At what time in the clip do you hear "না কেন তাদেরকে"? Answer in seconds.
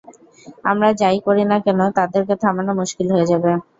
1.45-2.33